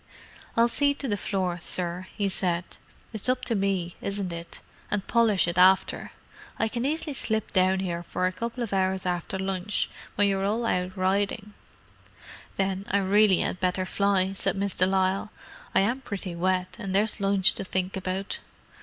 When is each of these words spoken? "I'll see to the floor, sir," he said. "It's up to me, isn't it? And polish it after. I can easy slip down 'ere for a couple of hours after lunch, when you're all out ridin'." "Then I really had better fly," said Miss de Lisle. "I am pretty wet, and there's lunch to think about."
"I'll 0.57 0.67
see 0.67 0.95
to 0.95 1.07
the 1.07 1.15
floor, 1.15 1.59
sir," 1.61 2.07
he 2.17 2.27
said. 2.27 2.63
"It's 3.13 3.29
up 3.29 3.45
to 3.45 3.53
me, 3.53 3.97
isn't 4.01 4.33
it? 4.33 4.59
And 4.89 5.05
polish 5.05 5.47
it 5.47 5.59
after. 5.59 6.11
I 6.57 6.69
can 6.69 6.85
easy 6.85 7.13
slip 7.13 7.53
down 7.53 7.81
'ere 7.81 8.01
for 8.01 8.25
a 8.25 8.31
couple 8.31 8.63
of 8.63 8.73
hours 8.73 9.05
after 9.05 9.37
lunch, 9.37 9.91
when 10.15 10.27
you're 10.27 10.43
all 10.43 10.65
out 10.65 10.97
ridin'." 10.97 11.53
"Then 12.55 12.87
I 12.89 12.97
really 12.97 13.41
had 13.41 13.59
better 13.59 13.85
fly," 13.85 14.33
said 14.33 14.55
Miss 14.55 14.73
de 14.73 14.87
Lisle. 14.87 15.29
"I 15.75 15.81
am 15.81 16.01
pretty 16.01 16.33
wet, 16.33 16.77
and 16.79 16.95
there's 16.95 17.21
lunch 17.21 17.53
to 17.53 17.63
think 17.63 17.95
about." 17.95 18.39